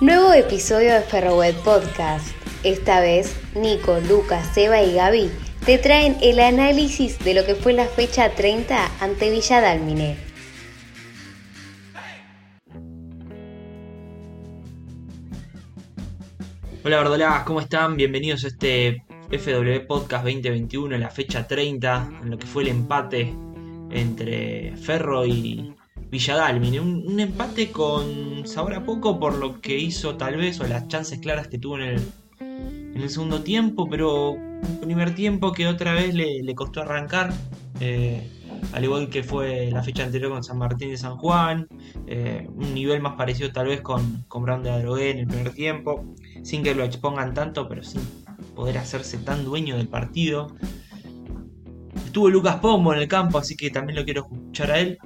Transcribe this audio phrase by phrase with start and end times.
[0.00, 2.28] Nuevo episodio de Ferroweb Podcast.
[2.62, 5.28] Esta vez, Nico, Lucas, Seba y Gaby
[5.66, 10.16] te traen el análisis de lo que fue la fecha 30 ante Villa Dálmine.
[16.84, 17.96] Hola verdolas, ¿cómo están?
[17.96, 22.68] Bienvenidos a este FW Podcast 2021, en la fecha 30, en lo que fue el
[22.68, 23.34] empate
[23.90, 25.74] entre Ferro y
[26.10, 26.80] Villadalmine.
[26.80, 31.18] Un, un empate con sabor poco por lo que hizo tal vez o las chances
[31.18, 32.00] claras que tuvo en
[32.94, 34.36] el, segundo tiempo, pero
[34.80, 37.32] primer tiempo que otra vez le, costó arrancar.
[37.80, 38.28] Eh,
[38.72, 41.68] al igual que fue la fecha anterior con San Martín de San Juan,
[42.06, 45.52] eh, un nivel más parecido tal vez con, con Brown de Adrogué en el primer
[45.52, 48.00] tiempo, sin que lo expongan tanto, pero sin
[48.56, 50.48] poder hacerse tan dueño del partido.
[52.04, 54.98] Estuvo Lucas Pombo en el campo, así que también lo quiero escuchar a él.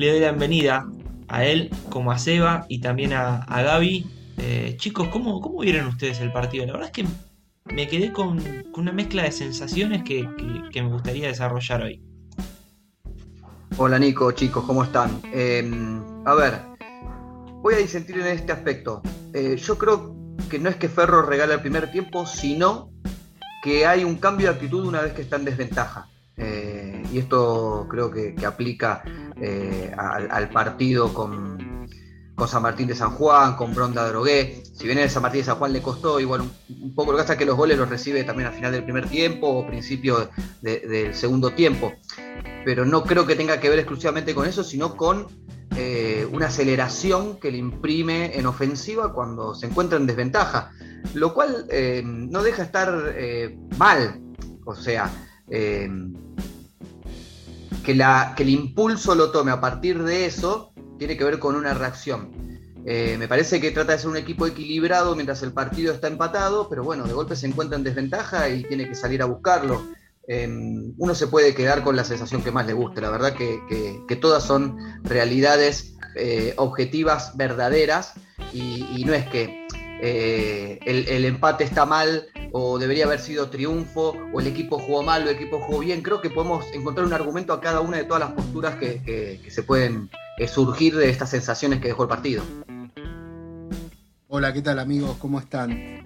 [0.00, 0.88] Le doy la bienvenida
[1.28, 4.06] a él como a Seba y también a, Gaby.
[4.38, 6.64] Eh, chicos, ¿cómo, ¿cómo vieron ustedes el partido?
[6.64, 7.04] La verdad es que
[7.74, 8.42] me quedé con,
[8.76, 10.22] una mezcla de sensaciones que,
[10.74, 12.02] me gustaría desarrollar hoy.
[13.76, 15.20] Hola Nico, chicos, ¿cómo están?
[15.34, 16.60] Em, a ver,
[17.60, 19.02] voy a disentir en este aspecto.
[19.34, 20.16] Eh, yo creo
[20.48, 22.90] que no es que Ferro regala el primer tiempo, sino
[23.62, 26.08] que hay un cambio de actitud una vez que está en desventaja.
[26.42, 29.02] Eh, y esto creo que, aplica
[29.42, 31.86] eh, al, partido con,
[32.34, 34.62] con, San Martín de San Juan, con Bronda Drogué.
[34.74, 37.22] Si bien el San Martín de San Juan le costó, igual un, poco lo que
[37.22, 40.28] pasa que los goles los recibe también al final del primer tiempo o principio
[40.60, 41.94] del segundo tiempo.
[42.64, 45.26] Pero no creo que tenga que ver exclusivamente con eso, sino con
[45.76, 50.70] eh, una aceleración que le imprime en ofensiva cuando se encuentra en desventaja.
[51.14, 51.66] Lo cual
[52.04, 53.14] no deja estar
[53.78, 54.20] mal.
[54.66, 55.10] O sea,
[57.84, 61.56] que, la, que el impulso lo tome a partir de eso tiene que ver con
[61.56, 62.50] una reacción.
[62.86, 66.68] Eh, me parece que trata de ser un equipo equilibrado mientras el partido está empatado,
[66.68, 69.82] pero bueno, de golpe se encuentra en desventaja y tiene que salir a buscarlo.
[70.26, 74.16] Em, uno se puede quedar con la sensación que más le guste, la verdad que,
[74.20, 78.14] todas son realidades eh, objetivas, verdaderas,
[78.52, 79.66] y, no es que
[80.02, 85.26] eh, el, empate está mal o debería haber sido triunfo, o el equipo jugó mal,
[85.26, 86.02] o el equipo jugó bien.
[86.02, 89.62] Creo que podemos encontrar un argumento a cada una de todas las posturas que, se
[89.62, 92.42] pueden eh, surgir de estas sensaciones que dejó el partido.
[94.28, 95.16] Hola, ¿qué tal amigos?
[95.18, 96.00] ¿Cómo están?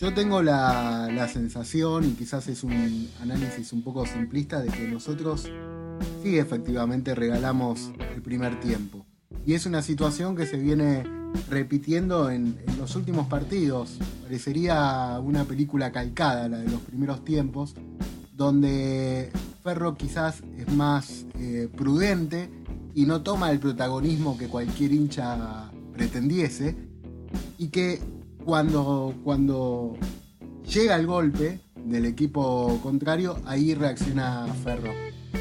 [0.00, 4.88] Yo tengo la, la, sensación, y quizás es un análisis un poco simplista, de que
[4.88, 5.50] nosotros
[6.22, 9.06] sí efectivamente regalamos el primer tiempo.
[9.44, 11.04] Y es una situación que se viene
[11.48, 13.98] repitiendo en, los últimos partidos.
[14.22, 17.74] Parecería una película calcada, la de los primeros tiempos,
[18.32, 19.30] donde
[19.62, 22.50] Ferro quizás es más eh, prudente
[22.94, 26.76] y no toma el protagonismo que cualquier hincha pretendiese,
[27.58, 28.00] y que
[28.44, 29.94] cuando, cuando
[30.64, 34.92] llega el golpe del equipo contrario, ahí reacciona Ferro.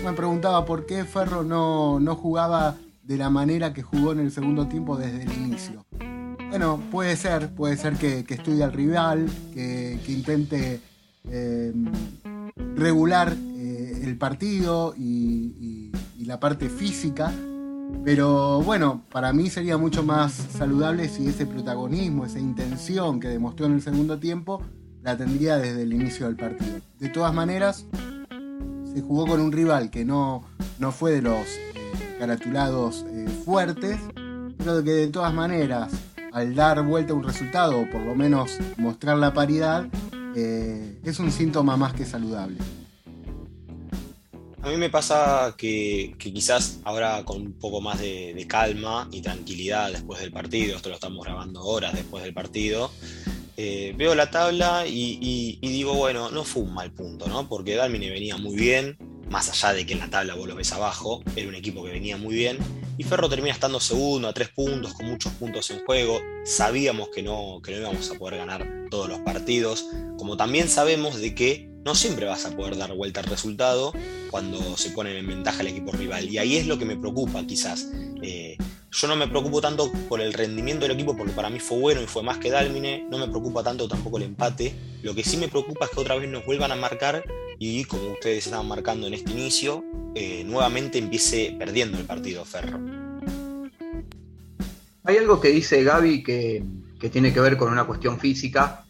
[0.03, 4.31] Me preguntaba por qué Ferro no, no jugaba de la manera que jugó en el
[4.31, 5.85] segundo tiempo desde el inicio.
[6.49, 10.81] Bueno, puede ser, puede ser que, estudie al rival, que, intente
[11.29, 11.91] em,
[12.75, 15.91] regular eh, el partido y,
[16.25, 17.31] la parte física,
[18.03, 23.67] pero bueno, para mí sería mucho más saludable si ese protagonismo, esa intención que demostró
[23.67, 24.63] en el segundo tiempo,
[25.03, 26.79] la tendría desde el inicio del partido.
[26.97, 27.85] De todas maneras,
[28.91, 30.45] se jugó con un rival que no,
[30.79, 31.45] no fue de los
[32.25, 33.99] caratulados eh, fuertes,
[34.57, 35.91] pero que de todas maneras,
[36.31, 39.85] al dar vuelta a un resultado, o por lo menos mostrar la paridad,
[40.35, 42.57] eh, es un síntoma más que saludable.
[44.63, 49.91] A mí me pasa que, quizás ahora con un poco más de, calma y tranquilidad
[49.91, 52.89] después del partido, esto lo estamos grabando horas después del partido,
[53.55, 57.47] eh, veo la tabla y, digo, bueno, no fue un mal punto, ¿no?
[57.47, 58.97] Porque Dalmine venía muy bien,
[59.29, 61.91] más allá de que en la tabla vos lo ves abajo, era un equipo que
[61.91, 62.57] venía muy bien.
[62.97, 66.21] Y Ferro termina estando segundo a tres puntos, con muchos puntos en juego.
[66.45, 69.85] Sabíamos que no, que no íbamos a poder ganar todos los partidos,
[70.17, 73.93] como también sabemos de que no siempre vas a poder dar vuelta al resultado
[74.31, 76.27] cuando se pone en ventaja el equipo rival.
[76.29, 77.89] Y ahí es lo que me preocupa quizás.
[78.23, 78.57] Eh,
[78.91, 82.01] yo no me preocupo tanto por el rendimiento del equipo, porque para mí fue bueno
[82.01, 83.05] y fue más que Dálmine.
[83.09, 84.73] No me preocupa tanto tampoco el empate.
[85.03, 87.23] Lo que sí me preocupa es que otra vez nos vuelvan a marcar
[87.59, 89.83] y como ustedes estaban marcando en este inicio,
[90.15, 92.79] eh, nuevamente empiece perdiendo el partido Ferro.
[95.03, 96.63] Hay algo que dice Gaby que,
[97.11, 98.83] tiene que ver con una cuestión física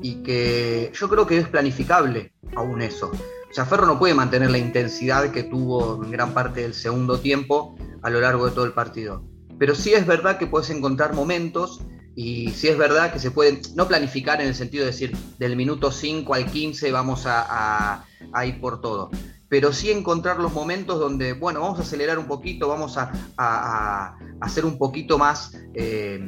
[0.00, 3.10] y que yo creo que es planificable aún eso.
[3.10, 7.18] O sea, Ferro no puede mantener la intensidad que tuvo en gran parte del segundo
[7.18, 9.24] tiempo a lo largo de todo el partido.
[9.58, 11.80] Pero sí es verdad que puedes encontrar momentos
[12.20, 15.54] Y si es verdad que se puede, no planificar en el sentido de decir del
[15.54, 18.04] minuto 5 al 15 vamos a,
[18.44, 19.08] ir por todo,
[19.48, 24.48] pero sí encontrar los momentos donde, bueno, vamos a acelerar un poquito, vamos a, a,
[24.48, 26.18] ser un poquito más eh,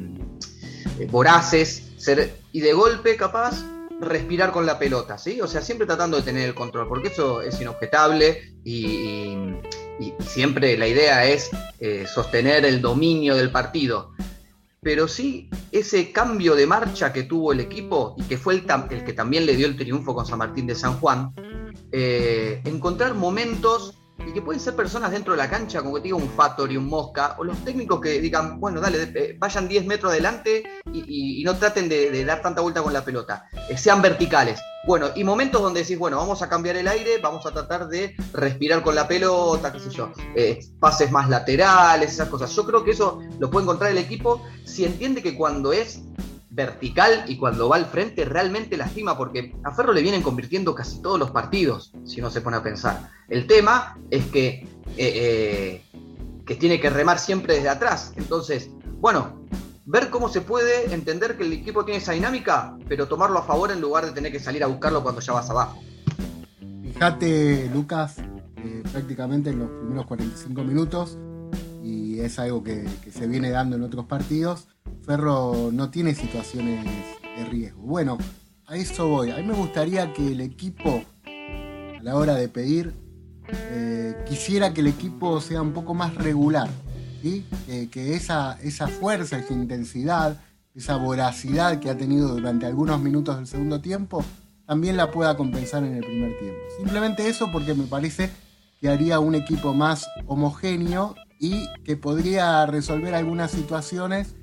[1.09, 3.61] voraces, ser, y de golpe capaz
[3.99, 5.41] respirar con la pelota, ¿sí?
[5.41, 9.35] O sea, siempre tratando de tener el control, porque eso es inobjetable y,
[10.25, 11.49] siempre la idea es
[11.79, 14.13] eh, sostener el dominio del partido
[14.81, 19.03] pero sí ese cambio de marcha que tuvo el equipo y que fue el, el
[19.03, 21.33] que también le dio el triunfo con San Martín de San Juan,
[21.91, 26.15] eh, encontrar momentos y que pueden ser personas dentro de la cancha, como que diga
[26.15, 29.85] un Factor y un Mosca, o los técnicos que digan, bueno, dale, eh, vayan 10
[29.85, 30.63] metros adelante
[30.93, 34.59] y, no traten de, dar tanta vuelta con la pelota, eh, sean verticales.
[34.85, 38.15] Bueno, y momentos donde decís, bueno, vamos a cambiar el aire, vamos a tratar de
[38.33, 42.55] respirar con la pelota, qué sé yo, eh, pases más laterales, esas cosas.
[42.55, 46.01] Yo creo que eso lo puede encontrar el equipo si entiende que cuando es
[46.51, 51.01] vertical y cuando va al frente realmente lastima porque a Ferro le vienen convirtiendo casi
[51.01, 53.09] todos los partidos, si no se pone a pensar.
[53.29, 54.65] El tema es que, eh,
[54.97, 55.85] eh,
[56.45, 58.13] que tiene que remar siempre desde atrás.
[58.17, 58.69] Entonces,
[58.99, 59.47] bueno,
[59.85, 63.71] ver cómo se puede entender que el equipo tiene esa dinámica, pero tomarlo a favor
[63.71, 65.81] en lugar de tener que salir a buscarlo cuando ya vas abajo.
[66.83, 68.17] Fíjate, Lucas,
[68.91, 71.17] prácticamente en los primeros 45 minutos,
[71.83, 74.67] y es algo que se viene dando en otros partidos,
[75.03, 76.85] Ferro no tiene situaciones
[77.37, 77.81] de riesgo.
[77.81, 78.17] Bueno,
[78.67, 79.31] a eso voy.
[79.31, 82.93] A mí me gustaría que el equipo, a la hora de pedir,
[83.47, 86.69] eh, quisiera que el equipo sea un poco más regular.
[87.21, 90.41] Que, esa, esa fuerza, esa intensidad,
[90.73, 94.25] esa voracidad que ha tenido durante algunos minutos del segundo tiempo,
[94.65, 96.59] también la pueda compensar en el primer tiempo.
[96.77, 98.31] Simplemente eso porque me parece
[98.79, 104.35] que haría un equipo más homogéneo y que podría resolver algunas situaciones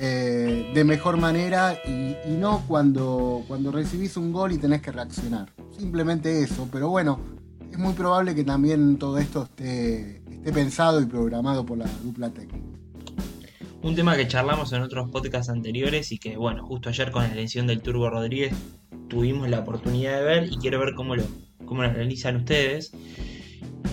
[0.00, 5.52] eh, de mejor manera y, no cuando, cuando recibís un gol y tenés que reaccionar.
[5.78, 7.20] Simplemente eso, pero bueno,
[7.70, 12.30] es muy probable que también todo esto esté, esté pensado y programado por la dupla
[12.30, 12.78] técnica.
[13.82, 17.32] Un tema que charlamos en otros podcasts anteriores y que, bueno, justo ayer con la
[17.32, 18.54] elección del Turbo Rodríguez
[19.08, 21.24] tuvimos la oportunidad de ver y quiero ver cómo lo,
[21.66, 22.92] cómo lo realizan ustedes.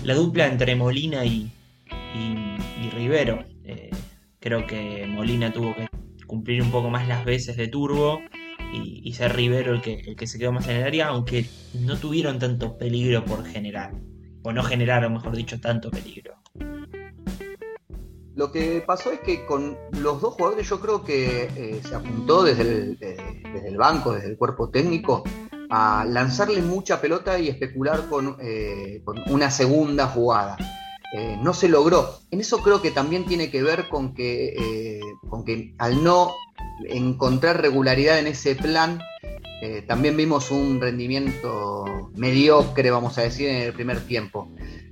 [0.02, 1.50] La dupla entre Molina y,
[2.14, 3.44] y, Rivero.
[3.64, 3.90] Eh,
[4.40, 5.88] creo que Molina tuvo que
[6.26, 8.20] cumplir un poco más las veces de turbo
[8.72, 11.98] y, ser Rivero el que, el que se quedó más en el área, aunque no
[11.98, 13.94] tuvieron tanto peligro por generar,
[14.42, 16.34] o no generaron, mejor dicho, tanto peligro.
[18.34, 22.44] Lo que pasó es que con los dos jugadores yo creo que eh, se apuntó
[22.44, 25.24] desde el, desde el, banco, desde el cuerpo técnico,
[25.70, 30.56] a lanzarle mucha pelota y especular con, eh, con una segunda jugada.
[31.12, 32.18] Eh, no se logró.
[32.30, 36.34] En eso creo que también tiene que ver con que, eh, con que al no
[36.88, 39.00] encontrar regularidad en ese plan,
[39.62, 44.50] eh, también vimos un rendimiento mediocre, vamos a decir, en el primer tiempo.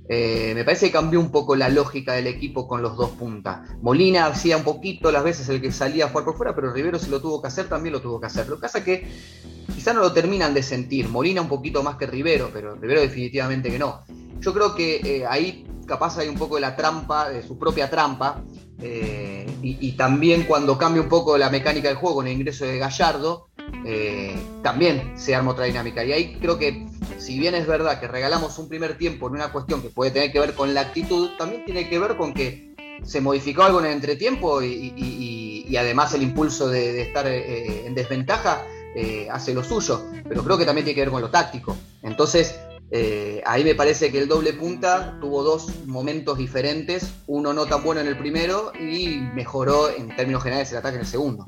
[0.09, 3.69] me parece que cambió un poco la lógica del equipo con los dos puntas.
[3.81, 6.97] Molina hacía un poquito las veces el que salía a jugar por fuera, pero Rivero
[6.97, 8.47] si lo tuvo que hacer, también lo tuvo que hacer.
[8.47, 9.07] Lo que pasa es que
[9.75, 11.09] quizá no lo terminan de sentir.
[11.09, 14.03] Molina un poquito más que Rivero, pero Rivero definitivamente que no.
[14.39, 18.43] Yo creo que ahí capaz hay un poco de la trampa, de su propia trampa,
[18.79, 22.77] eh, y, también cuando cambia un poco la mecánica del juego con el ingreso de
[22.77, 23.47] Gallardo,
[23.85, 26.03] eh, también se arma otra dinámica.
[26.03, 26.85] Y ahí creo que,
[27.17, 30.31] si bien es verdad que regalamos un primer tiempo en una cuestión que puede tener
[30.31, 33.87] que ver con la actitud, también tiene que ver con que se modificó algo en
[33.87, 38.63] el entretiempo y, además el impulso de, estar eh, en desventaja
[39.31, 40.05] hace lo suyo.
[40.27, 41.75] Pero creo que también tiene que ver con lo táctico.
[42.03, 42.55] Entonces,
[42.89, 47.83] eh, ahí me parece que el doble punta tuvo dos momentos diferentes, uno no tan
[47.83, 51.47] bueno en el primero y mejoró en términos generales el ataque en el segundo.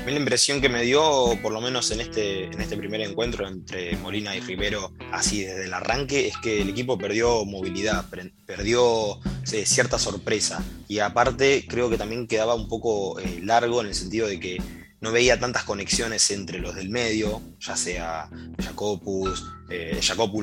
[0.00, 3.00] A mí la impresión que me dio, por lo menos en este, en este primer
[3.00, 8.04] encuentro entre Molina y Rivero, así desde el arranque, es que el equipo perdió movilidad,
[8.44, 10.62] perdió cierta sorpresa.
[10.88, 14.58] Y aparte creo que también quedaba un poco eh, largo en el sentido de que
[15.04, 20.00] no veía tantas conexiones entre los del medio, ya sea Jacopus, eh,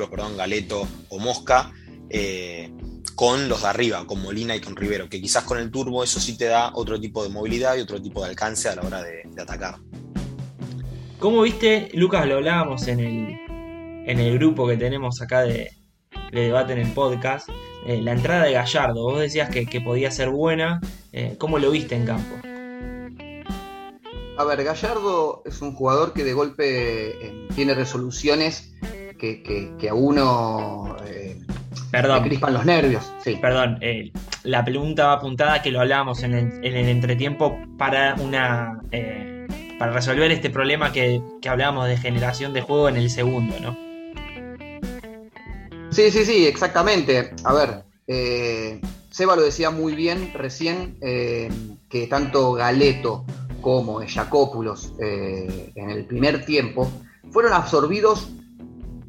[0.10, 1.72] perdón, Galeto o Mosca,
[2.12, 2.72] eh,
[3.16, 6.20] con los de arriba, con Molina y con Rivero, que quizás con el turbo eso
[6.20, 9.02] sí te da otro tipo de movilidad y otro tipo de alcance a la hora
[9.02, 9.78] de, atacar.
[11.18, 13.38] ¿Cómo viste, Lucas, lo hablábamos en el,
[14.06, 15.72] en el grupo que tenemos acá de,
[16.32, 17.50] debate en el podcast,
[17.88, 20.80] eh, la entrada de Gallardo, vos decías que, podía ser buena,
[21.14, 22.51] eh, ¿cómo lo viste en campo?
[24.42, 28.74] A ver, Gallardo es un jugador que de golpe eh, tiene resoluciones
[29.20, 31.40] que, a uno eh,
[31.92, 32.24] Perdón.
[32.24, 33.14] me crispan los nervios.
[33.24, 33.38] Sí.
[33.40, 38.16] Perdón, eh, la pregunta va apuntada que lo hablábamos en el, en el entretiempo para
[38.16, 38.82] una
[39.78, 43.78] para resolver este problema que, que hablábamos de generación de juego en el segundo, ¿no?
[45.92, 47.32] Sí, sí, sí, exactamente.
[47.44, 48.82] A ver, eh,
[49.12, 51.50] Seba lo decía muy bien recién, eh,
[51.90, 53.26] que tanto Galeto
[53.62, 56.92] como Jacópulos eh, en el primer tiempo
[57.32, 58.30] fueron absorbidos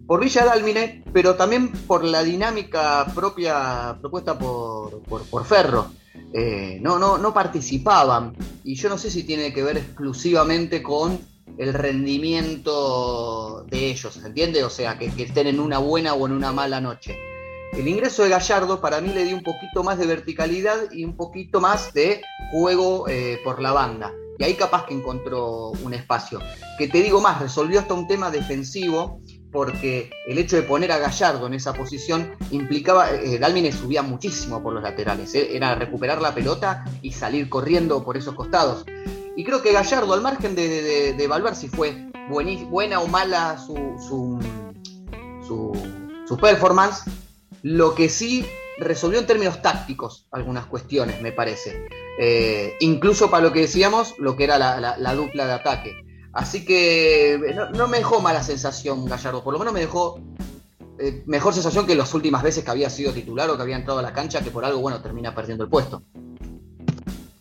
[0.07, 5.87] por Villa Dálmine, pero también por la dinámica propia propuesta por, por, Ferro.
[6.35, 11.19] Eh, no, no, no participaban, y yo no sé si tiene que ver exclusivamente con
[11.57, 14.65] el rendimiento de ellos, ¿entiende?
[14.65, 17.17] O sea, que, que estén en una buena o en una mala noche.
[17.73, 21.17] El ingreso de Gallardo para mí le dio un poquito más de verticalidad y un
[21.17, 24.13] poquito más de juego eh, por la banda.
[24.43, 26.41] Y ahí capaz que encontró un espacio.
[26.77, 29.21] Que te digo más, resolvió hasta un tema defensivo
[29.53, 34.61] porque el hecho de poner a Gallardo en esa posición implicaba, eh, Dalmine subía muchísimo
[34.61, 38.85] por los laterales, eh, era recuperar la pelota y salir corriendo por esos costados.
[39.37, 43.77] Y creo que Gallardo, al margen de, evaluar si fue buena o mala su,
[44.09, 44.41] su,
[46.27, 47.05] su performance,
[47.63, 48.45] lo que sí
[48.77, 52.02] resolvió en términos tácticos algunas cuestiones, me parece.
[52.19, 55.93] Eh, incluso para lo que decíamos, lo que era la, la- la dupla de ataque.
[56.33, 60.21] Así que eh, no, no me dejó mala sensación Gallardo, por lo menos me dejó
[60.99, 63.99] eh, mejor sensación que las últimas veces que había sido titular o que había entrado
[63.99, 66.03] a la cancha, que por algo, bueno, termina perdiendo el puesto.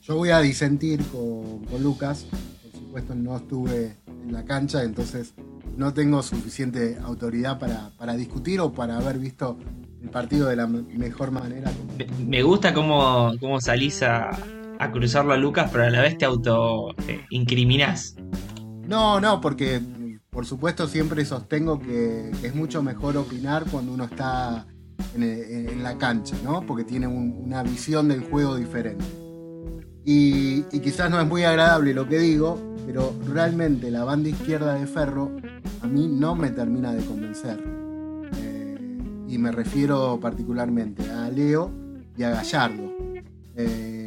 [0.01, 2.25] Yo voy a disentir con, con Lucas.
[2.63, 5.33] Por supuesto, no estuve en la cancha, entonces
[5.77, 9.57] no tengo suficiente autoridad para, para discutir o para haber visto
[10.01, 11.71] el partido de la me- mejor manera.
[11.97, 14.31] Me, me gusta cómo, cómo salís a,
[14.81, 17.23] a cruzarlo a Lucas, pero a la vez te auto eh.
[18.87, 19.79] No, no, porque
[20.31, 24.65] por supuesto siempre sostengo que, es mucho mejor opinar cuando uno está
[25.15, 26.61] en, la cancha, ¿no?
[26.65, 29.05] Porque tiene un- una visión del juego diferente.
[30.03, 34.73] Y, y quizás no es muy agradable lo que digo, pero realmente la banda izquierda
[34.73, 35.31] de Ferro
[35.81, 37.63] a mí no me termina de convencer.
[38.37, 38.97] Eh,
[39.27, 41.71] y me refiero particularmente a Leo
[42.17, 42.91] y a Gallardo.
[43.55, 44.00] Eh,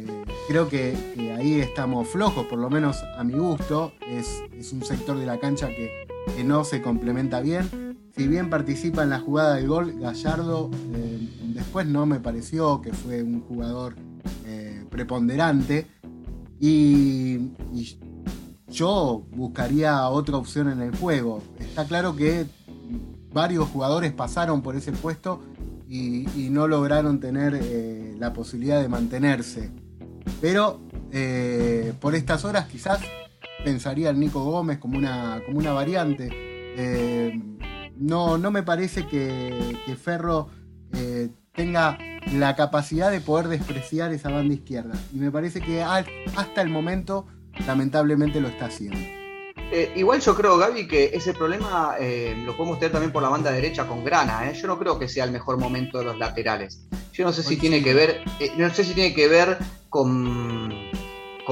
[0.47, 0.95] creo que,
[1.37, 3.93] ahí estamos flojos, por lo menos a mi gusto.
[4.07, 6.05] Es, un sector de la cancha que,
[6.43, 7.97] no se complementa bien.
[8.15, 12.93] Si bien participa en la jugada del gol, Gallardo eh, después no me pareció que
[12.93, 13.95] fue un jugador
[14.45, 15.87] eh, preponderante.
[16.59, 17.51] Y,
[18.67, 21.41] yo buscaría otra opción en el juego.
[21.59, 22.45] Está claro que
[23.31, 25.39] varios jugadores pasaron por ese puesto
[25.87, 29.71] y, y no lograron tener eh, la posibilidad de mantenerse.
[30.41, 32.99] Pero eh, por estas horas quizás
[33.63, 36.29] pensaría en Nico Gómez como una, como una variante.
[36.77, 37.39] Eh,
[37.97, 40.49] no, no me parece que, que Ferro
[40.93, 41.97] eh, tenga
[42.33, 44.93] la capacidad de poder despreciar esa banda izquierda.
[45.13, 47.27] Y me parece que hasta el momento
[47.65, 48.97] lamentablemente lo está haciendo.
[49.71, 53.29] Eh, igual yo creo, Gaby, que ese problema eh, lo podemos tener también por la
[53.29, 54.49] banda derecha con Grana.
[54.49, 54.53] ¿eh?
[54.53, 56.87] Yo no creo que sea el mejor momento de los laterales.
[57.13, 58.21] Yo no sé si tiene que ver,
[58.57, 59.57] no sé si tiene que ver
[59.95, 60.73] con,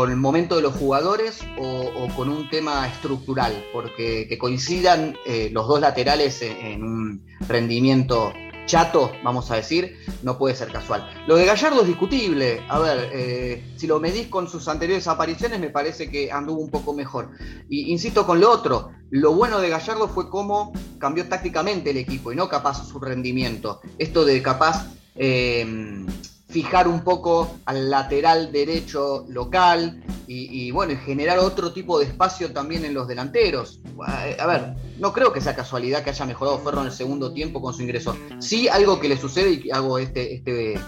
[0.09, 5.65] el momento de los jugadores o, con un tema estructural, porque que coincidan eh, los
[5.65, 8.33] dos laterales en, en un rendimiento
[8.65, 11.09] chato, vamos a decir, no puede ser casual.
[11.25, 12.61] Lo de Gallardo es discutible.
[12.67, 16.69] A ver, eh, si lo medís con sus anteriores apariciones, me parece que anduvo un
[16.69, 17.29] poco mejor.
[17.69, 22.33] Y insisto con lo otro, lo bueno de Gallardo fue cómo cambió tácticamente el equipo
[22.33, 23.79] y no capaz su rendimiento.
[23.97, 26.05] Esto de capaz eh,
[26.53, 32.53] fijar un poco al lateral derecho local y, y, bueno, generar otro tipo de espacio
[32.53, 33.79] también en los delanteros.
[34.25, 37.33] Eh, A ver, no creo que sea casualidad que haya mejorado Ferro en el segundo
[37.33, 38.15] tiempo con su ingreso.
[38.37, 40.79] Sí, algo que le sucede y hago este, este,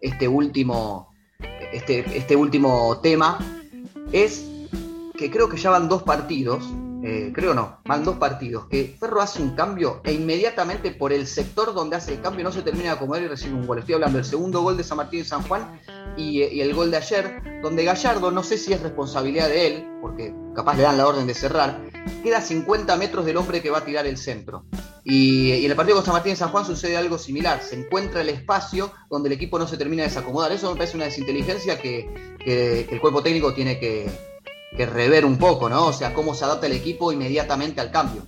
[0.00, 1.08] este último
[1.72, 3.38] este, este último tema
[4.12, 4.46] es
[5.16, 6.64] que creo que ya van dos partidos,
[7.08, 11.26] eh, creo no, van dos partidos, que Ferro hace un cambio e inmediatamente por el
[11.26, 13.78] sector donde hace el cambio no se termina de acomodar y recibe un gol.
[13.78, 15.80] Estoy hablando del segundo gol de San Martín y San Juan
[16.18, 19.88] y, y el gol de ayer, donde Gallardo, no sé si es responsabilidad de él,
[20.02, 21.80] porque capaz le dan la orden de cerrar,
[22.22, 24.66] queda a 50 metros del hombre que va a tirar el centro.
[25.02, 27.62] Y, en el partido con San Martín y San Juan sucede algo similar.
[27.62, 30.52] Se encuentra el espacio donde el equipo no se termina de desacomodar.
[30.52, 32.06] Eso me parece una desinteligencia que
[32.44, 34.10] el cuerpo técnico tiene que,
[34.76, 35.86] que, rever un poco, ¿no?
[35.86, 38.26] O sea, cómo se adapta el equipo inmediatamente al cambio.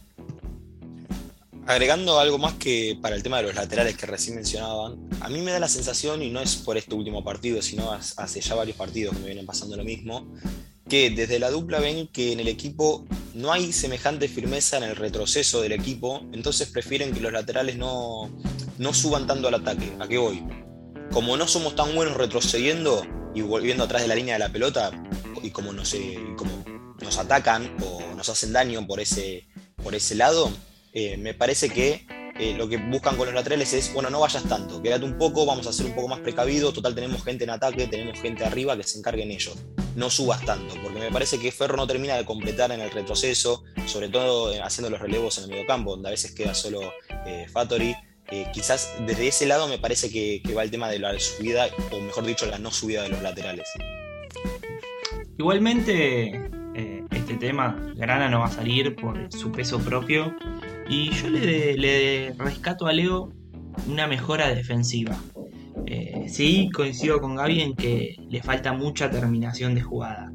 [1.67, 5.41] Agregando algo más que para el tema de los laterales que recién mencionaban, a mí
[5.41, 8.77] me da la sensación, y no es por este último partido, sino hace ya varios
[8.77, 10.27] partidos que me vienen pasando lo mismo,
[10.89, 14.97] que desde la dupla ven que en el equipo no hay semejante firmeza en el
[14.97, 18.31] retroceso del equipo, entonces prefieren que los laterales no,
[18.79, 19.93] no suban tanto al ataque.
[20.01, 20.43] ¿A qué voy?
[21.13, 24.91] Como no somos tan buenos retrocediendo y volviendo atrás de la línea de la pelota,
[25.43, 25.95] y como nos,
[26.37, 26.65] como
[27.01, 29.47] nos atacan o nos hacen daño por ese,
[29.83, 30.51] por ese lado,
[30.93, 32.07] eh, me parece que
[32.39, 35.45] eh, lo que buscan con los laterales es, bueno, no vayas tanto, quédate un poco,
[35.47, 38.77] vamos a ser un poco más precavidos, total tenemos gente en ataque, tenemos gente arriba
[38.77, 39.57] que se encarguen ellos,
[39.95, 43.65] no subas tanto, porque me parece que Ferro no termina de completar en el retroceso,
[43.87, 46.81] sobre todo eh, haciendo los relevos en el mediocampo, donde a veces queda solo
[47.27, 47.95] eh, Fattori.
[48.55, 52.01] quizás desde ese lado me parece que, que va el tema de la subida, o
[52.01, 53.69] mejor dicho, la no subida de los laterales.
[55.41, 56.51] Igualmente,
[57.13, 60.35] este tema, Grana no va a salir por su peso propio
[60.87, 63.33] y yo le, rescato a Leo
[63.89, 65.17] una mejora defensiva.
[65.87, 70.31] Eh, sí, coincido con Gaby en que le falta mucha terminación de jugada.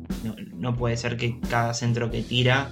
[0.55, 2.71] No, puede ser que cada centro que tira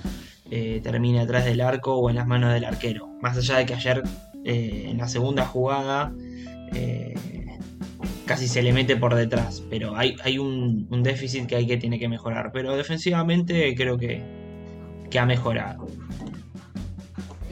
[0.49, 3.09] eh, termine atrás del arco o en las manos del arquero.
[3.21, 4.01] Más allá de que ayer
[4.43, 6.11] eh, en la segunda jugada
[8.25, 9.63] casi se le mete por detrás.
[9.69, 12.51] Pero hay, hay un, déficit que hay que tiene que mejorar.
[12.51, 14.21] Pero defensivamente creo que,
[15.09, 15.87] que ha mejorado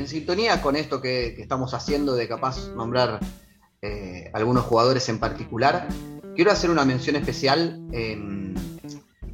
[0.01, 3.19] en sintonía con esto que, estamos haciendo de capaz nombrar
[3.81, 5.87] eh, algunos jugadores en particular,
[6.35, 7.79] quiero hacer una mención especial.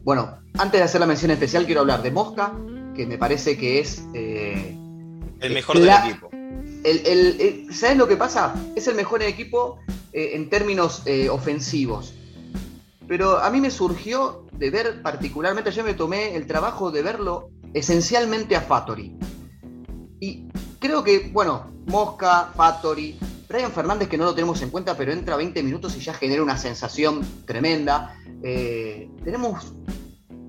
[0.03, 2.53] bueno, antes de hacer la mención especial, quiero hablar de Mosca,
[2.96, 4.03] que me parece que es.
[4.13, 4.77] Eh,
[5.39, 6.29] el mejor del equipo.
[6.84, 8.53] El, ¿Sabes lo que pasa?
[8.75, 9.79] Es el mejor en equipo
[10.14, 12.14] eh, en términos ofensivos.
[13.08, 17.50] Pero a mí me surgió de ver particularmente, ayer me tomé el trabajo de verlo
[17.74, 19.18] esencialmente a Fattori.
[20.20, 20.48] Y
[20.80, 25.38] creo que, bueno, Mosca, Factory, Brian Fernández que no lo tenemos en cuenta, pero entra
[25.38, 28.16] 20 minutos y ya genera una sensación tremenda.
[28.44, 29.74] Eh, tenemos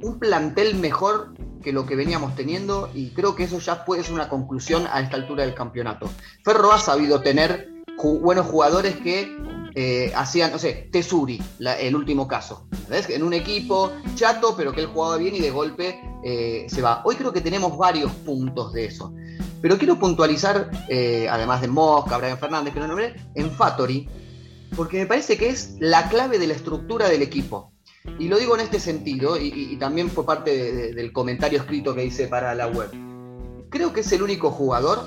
[0.03, 4.15] un plantel mejor que lo que veníamos teniendo y creo que eso ya puede ser
[4.15, 6.11] una conclusión a esta altura del campeonato.
[6.45, 9.37] Ferro ha sabido tener buenos jugadores que
[9.75, 12.67] eh, hacían, no sé, Tesuri, el último caso.
[12.88, 13.09] ¿ves?
[13.11, 17.02] En un equipo chato, pero que él jugaba bien y de golpe eh, se va.
[17.04, 19.15] Hoy creo que tenemos varios puntos de eso.
[19.61, 24.08] Pero quiero puntualizar, eh, además de Mosca, Brian Fernández, que no nombré, en Fattori,
[24.76, 27.73] porque me parece que es la clave de la estructura del equipo.
[28.19, 32.26] Y lo digo en este sentido, y, también fue parte del comentario escrito que hice
[32.26, 32.91] para la web.
[33.71, 35.04] Creo que es el único jugador,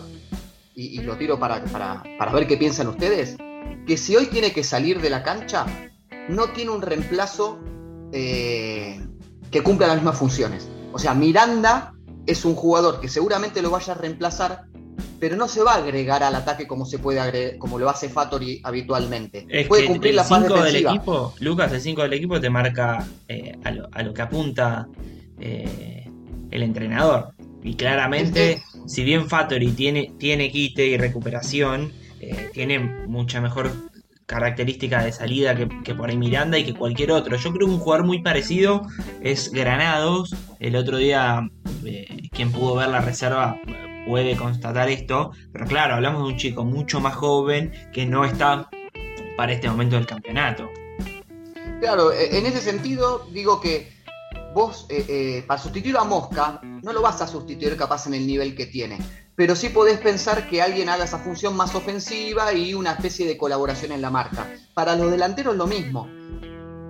[0.76, 3.38] y, lo tiro para, para, ver qué piensan ustedes,
[3.86, 5.66] que si hoy tiene que salir de la cancha,
[6.30, 7.60] no tiene un reemplazo
[8.12, 9.00] eh,
[9.50, 10.70] que cumpla las mismas funciones.
[10.94, 11.94] O sea, Miranda
[12.26, 14.64] es un jugador que seguramente lo vaya a reemplazar,
[15.20, 18.10] pero no se va a agregar al ataque como se puede agregar, como lo hace
[18.10, 19.48] Fattori habitualmente.
[19.68, 24.02] puede cumplir la fase del equipo, Lucas, el 5 del equipo te marca eh, a,
[24.04, 24.88] lo, que apunta
[25.40, 26.10] eh,
[26.50, 27.34] el entrenador.
[27.64, 33.72] Y claramente, si bien Fattori tiene, tiene quite y recuperación, eh, tiene mucha mejor
[34.26, 37.36] característica de salida que, por ahí Miranda y que cualquier otro.
[37.36, 38.88] Yo creo que un jugador muy parecido
[39.22, 40.34] es Granados.
[40.60, 41.42] El otro día,
[41.84, 43.60] eh, quien pudo ver la reserva
[44.08, 45.32] puede constatar esto.
[45.52, 48.70] Pero claro, hablamos de un chico mucho más joven que no está
[49.36, 50.70] para este momento del campeonato.
[51.82, 53.92] Claro, e, en ese sentido digo que
[54.54, 58.28] vos eh, eh, para sustituir a Mosca no lo vas a sustituir capaz en el
[58.28, 58.98] nivel que tiene
[59.36, 63.38] pero sí podés pensar que alguien haga esa función más ofensiva y una especie de
[63.38, 64.48] colaboración en la marca.
[64.76, 66.08] Para los delanteros lo mismo,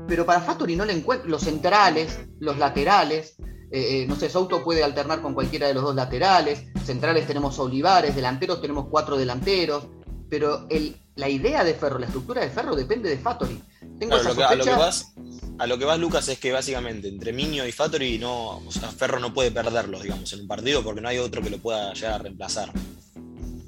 [0.05, 3.35] pero para Fattori no le encuentro los centrales, los laterales,
[3.71, 7.57] eh, eh, no sé, Souto puede alternar con cualquiera de los dos laterales, centrales tenemos
[7.57, 9.87] Olivares, delanteros tenemos cuatro delanteros,
[10.29, 13.63] pero el, la idea de Ferro, la estructura de Ferro depende de Fattori.
[13.97, 15.13] Tengo esa a lo que vas,
[15.61, 18.89] a lo que vas, Lucas, es que básicamente entre Miño y Fattori no, o sea,
[18.89, 21.93] Ferro no puede perderlo, digamos, en un partido porque no hay otro que lo pueda
[21.93, 22.71] llegar a reemplazar.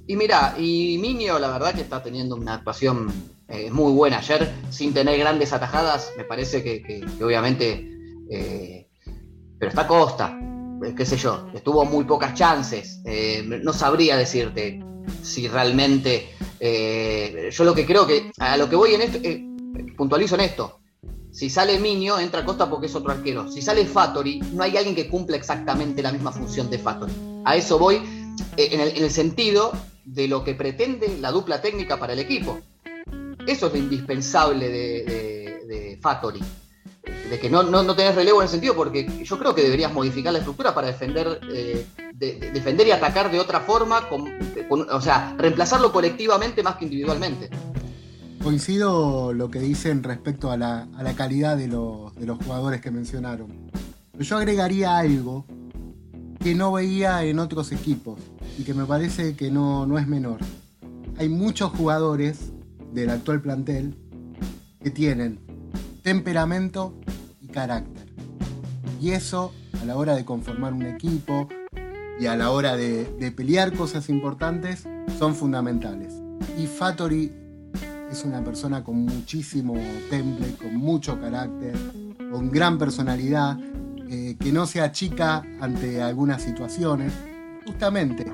[0.08, 3.13] Y mira, y Miño la verdad que está teniendo una actuación
[3.47, 7.88] eh, muy buena ayer, sin tener grandes atajadas, me parece que, obviamente,
[8.27, 8.88] eh,
[9.60, 10.36] pero está Costa,
[10.84, 13.03] eh, qué sé yo, estuvo muy pocas chances,
[13.45, 14.84] no sabría decirte
[15.21, 16.29] si realmente,
[16.60, 19.19] yo lo que creo que, a lo que voy en esto,
[19.95, 20.79] puntualizo en esto,
[21.34, 23.52] si sale Minio, entra Costa porque es otro arquero.
[23.52, 27.12] Si sale Fattori, no hay alguien que cumpla exactamente la misma función de Fattori.
[27.43, 27.96] A eso voy
[28.56, 29.72] eh, en el, sentido
[30.06, 32.60] de lo que pretende la dupla técnica para el equipo.
[33.48, 36.39] Eso es lo indispensable de, de, Fattori.
[37.30, 40.34] De que no, no, tenés relevo en el sentido, porque yo creo que deberías modificar
[40.34, 44.08] la estructura para defender, eh, defender y atacar de otra forma,
[44.69, 47.50] o sea, reemplazarlo colectivamente más que individualmente.
[48.43, 52.12] Coincido lo que dicen respecto a la, calidad de los,
[52.43, 53.47] jugadores que mencionaron.
[54.19, 55.45] Yo agregaría algo
[56.41, 58.19] que no veía en otros equipos
[58.60, 60.39] y que me parece que no, no es menor.
[61.17, 62.51] Hay muchos jugadores
[62.91, 63.97] del actual plantel
[64.84, 65.39] que tienen
[66.01, 66.99] temperamento
[67.39, 68.13] y carácter.
[68.99, 71.47] Y eso a la hora de conformar un equipo
[72.19, 74.84] y a la hora de, de pelear cosas importantes
[75.17, 76.13] son fundamentales.
[76.58, 77.42] Y Fattori
[78.13, 79.73] es una persona con muchísimo
[80.10, 81.73] temple, con mucho carácter,
[82.32, 83.58] con gran personalidad,
[84.08, 87.12] eh, que no se achica ante algunas situaciones.
[87.65, 88.32] Justamente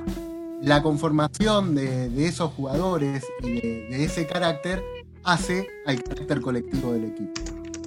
[0.62, 4.84] la conformación de, esos jugadores y de, ese carácter
[5.24, 7.32] hace al carácter colectivo del equipo.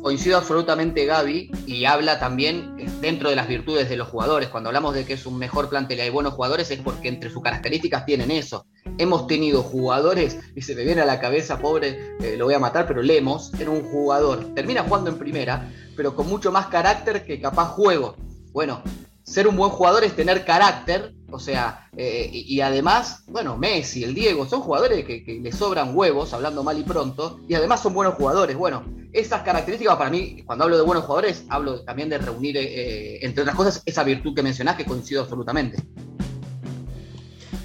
[0.01, 4.49] Coincido absolutamente Gaby y habla también dentro de las virtudes de los jugadores.
[4.49, 7.29] Cuando hablamos de que es un mejor plantel y hay buenos jugadores es porque entre
[7.29, 8.67] sus características tienen eso.
[8.99, 12.59] Hemos tenido jugadores, y se me viene a la cabeza, pobre, eh, lo voy a
[12.59, 17.25] matar, pero Lemos era un jugador, termina jugando en primera, pero con mucho más carácter
[17.25, 18.17] que capaz juego.
[18.53, 18.83] Bueno,
[19.23, 24.15] ser un buen jugador es tener carácter, o sea, eh, y, además, bueno, Messi, el
[24.15, 28.15] Diego, son jugadores que, le sobran huevos, hablando mal y pronto, y además son buenos
[28.15, 28.57] jugadores.
[28.57, 33.25] Bueno, esas características para mí, cuando hablo de buenos jugadores, hablo también de reunir, eh,
[33.25, 35.83] entre otras cosas, esa virtud que mencionás, que coincido absolutamente.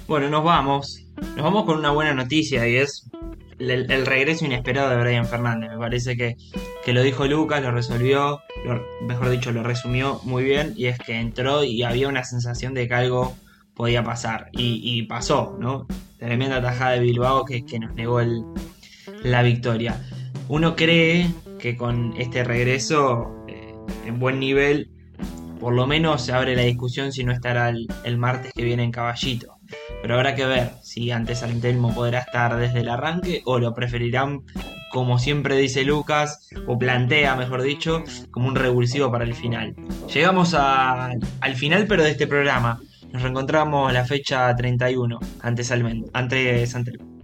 [0.06, 1.04] Bueno, nos vamos.
[1.20, 3.10] Nos vamos con una buena noticia y es
[3.58, 5.70] el, regreso inesperado de Brian Fernández.
[5.70, 6.36] Me parece que,
[6.92, 8.40] lo dijo Lucas, lo resolvió,
[9.02, 12.88] mejor dicho, lo resumió muy bien y es que entró y había una sensación de
[12.88, 13.36] que algo
[13.74, 14.48] podía pasar.
[14.52, 15.86] Y, pasó, ¿no?
[16.18, 18.42] Tremenda tajada de Bilbao que, que nos negó el,
[19.22, 20.00] la victoria.
[20.48, 21.28] Uno cree
[21.58, 23.74] que con este regreso eh,
[24.06, 24.90] en buen nivel,
[25.60, 28.92] por lo menos se abre la discusión si no estará el martes que viene en
[28.92, 29.57] Caballito.
[30.00, 34.42] Pero habrá que ver si antes Antelmo podrá estar desde el arranque o lo preferirán,
[34.90, 39.74] como siempre dice Lucas, o plantea, mejor dicho, como un revulsivo para el final.
[40.12, 42.80] Llegamos al final, pero de este programa.
[43.12, 45.72] Nos reencontramos la fecha 31 antes,
[46.12, 47.17] antes Antelmo.